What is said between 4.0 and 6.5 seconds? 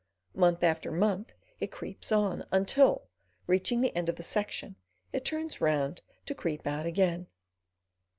of the section, it turns round to